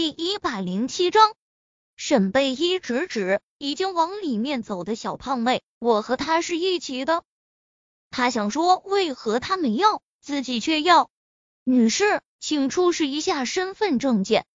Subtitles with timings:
[0.00, 1.34] 第一百零七章，
[1.94, 7.22] 沈贝依指指已经往里面走的小胖妹：“我和她是一起的。”
[8.10, 11.10] 他想说，为何他没要，自己却要？
[11.64, 14.46] 女士，请出示一下身份证件。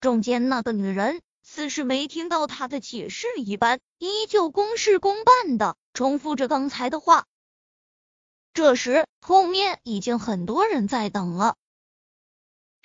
[0.00, 7.24] 中间那个女人似是没听到他的解释一般，依旧公事公办的重复着刚才的话。
[8.52, 11.54] 这时，后面已经很多人在等了。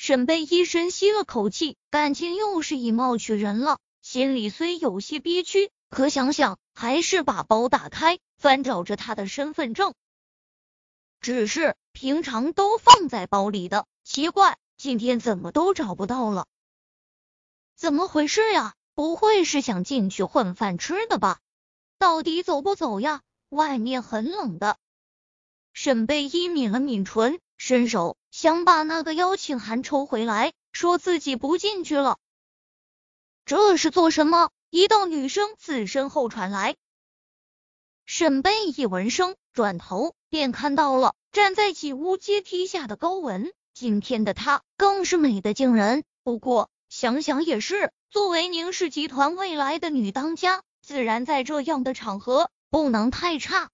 [0.03, 9.93] 沈贝依深吸了口气，感情又是以貌取人了，心里虽有些憋屈，可想想还是把包打开，翻找着他的身份证。
[11.19, 16.47] 只是平常都放在包里的，奇怪，今天怎么都找不到了？
[17.75, 18.73] 怎么回事呀？
[18.95, 21.41] 不会是想进去混饭吃的吧？
[21.99, 23.21] 到底走不走呀？
[23.49, 24.79] 外面很冷的。
[25.73, 27.39] 沈贝依抿了抿唇。
[27.63, 32.17] 伸手想把那个邀请函抽回来，说自己不进去了。
[33.45, 34.49] 这是做什么？
[34.69, 36.77] 一道女声自身后传来。
[38.05, 43.51] 沈贝一闻声，转头便看到了站在几屋阶梯下的高文。
[43.73, 46.05] 今天的她更是美得惊人。
[46.23, 53.69] 不过想想也是，作为宁氏集团未来的女当家，自然在这样的场合不能太差。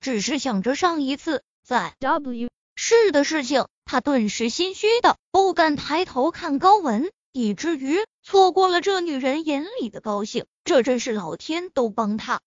[0.00, 2.48] 只是想着上一次在 W。
[2.88, 10.46] 是的事情，他顿时心虚的不敢抬头看高文，以至于错过了这女人眼里的高兴。
[10.62, 12.40] 这真是老天都帮他。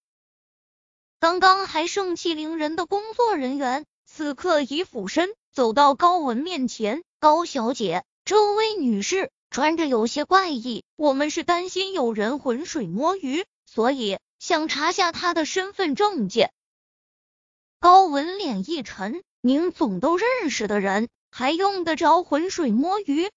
[1.20, 16.54] 刚刚还盛气凌人的工作人员，此刻已俯身走到高文面前：“高小姐，这位女士穿着有些怪异，我们是担心有人浑水摸鱼，所以想查下她的身份证件。”
[17.82, 19.22] 高文脸一沉。
[19.42, 23.32] 宁总都认识的人，还用得着浑水摸鱼？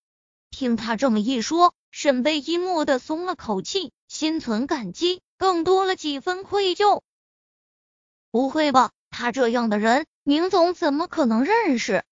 [0.50, 7.02] 听他这么一说，沈贝依蓦的松了口气，心存感激，更多了几分愧疚。
[8.32, 12.04] 不会吧，他这样的人，宁总怎么可能认识？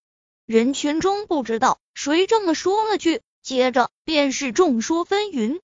[0.46, 5.60] 人群中不知道谁这么说了句，接着便是众说纷纭。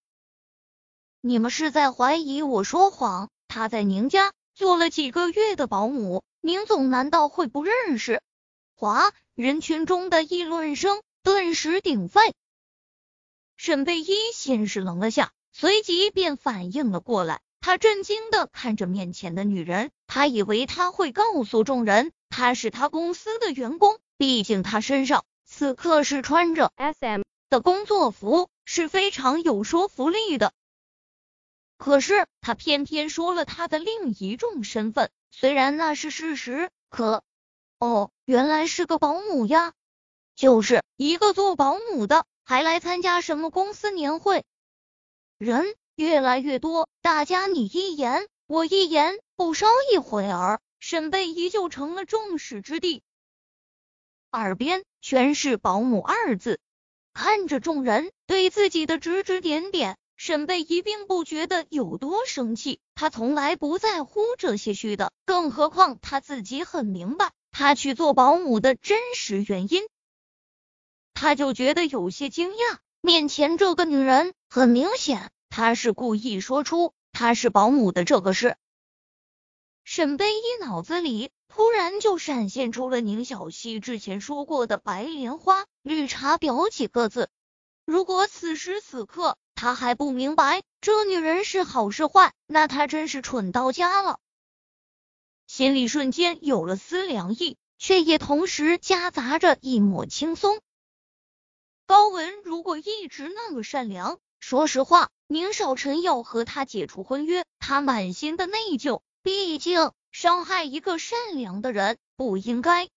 [1.21, 3.31] 你们是在怀疑我说谎？
[3.47, 6.25] 他在宁家做了几个月的保姆。
[6.47, 8.23] 宁总难道会不认识？
[8.77, 9.13] 哗！
[9.35, 12.35] 人群中的议论声顿时鼎沸。
[13.57, 17.41] 沈贝依先是愣了下，随即便反应了过来。
[17.61, 30.53] 他震惊的看着面前的女人，他以为他会告诉众人，他是他公司的员工，毕竟他身上此刻是穿着 SM 的工作服，是非常有说服力的。
[31.77, 35.11] 可是他偏偏说了他的另一种身份。
[35.39, 37.23] 虽然那是事实，可
[37.79, 39.75] 哦，原来是个保姆呀！
[40.35, 44.47] 就是一个做保姆的，还来参加什么公司年会？
[45.37, 53.03] 人越来越多，大家你一言我一言，不稍一会儿，沈贝依旧成了众矢之的，
[54.31, 56.59] 耳边全是保姆二字，
[57.13, 59.99] 看着众人对自己的指指点点。
[60.17, 69.83] 沈贝依并不觉得有多生气，他从来不在乎这些虚的，更何况他自己很明白他去做保姆的真实原因，
[71.13, 72.79] 他就觉得有些惊讶。
[73.03, 78.57] 面前这个女人，很明显，她是故意说出她是保姆的这个事。
[79.85, 87.29] 沈贝依脑子里突然就闪现出了宁小溪之前说过的“白莲花绿茶婊”几个字。
[87.85, 94.21] 如果此时此刻，他还不明白这女人是好是坏，那他真是蠢到家了。
[95.49, 100.61] 心里瞬间有了丝凉意，却也同时夹杂着一抹轻松。
[101.87, 109.01] 高文如果一直那么善良，说实话，宁少臣要和他解除婚约，他满心的内疚。
[109.23, 112.89] 毕竟伤害一个善良的人不应该。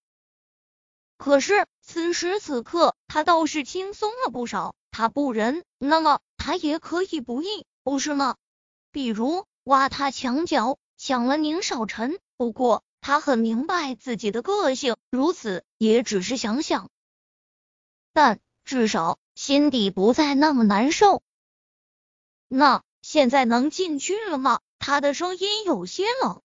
[1.17, 4.75] 可是此时此刻，他倒是轻松了不少。
[4.91, 6.19] 他不仁，那么。
[6.49, 8.35] 他也可以不义，不是吗？
[8.91, 12.19] 比如挖他墙角，抢了宁少臣。
[12.37, 16.89] 不过他很明白自己的个性，如此也只是想想，
[18.13, 21.21] 但至少心底不再那么难受。
[22.47, 24.59] 那现在能进去了吗？
[24.79, 26.41] 他的声音有些冷。